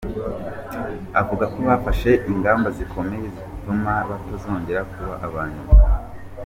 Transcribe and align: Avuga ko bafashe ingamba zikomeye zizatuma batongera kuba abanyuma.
Avuga 1.21 1.45
ko 1.53 1.59
bafashe 1.69 2.11
ingamba 2.31 2.67
zikomeye 2.77 3.25
zizatuma 3.35 3.93
batongera 4.09 4.81
kuba 4.91 5.13
abanyuma. 5.27 5.73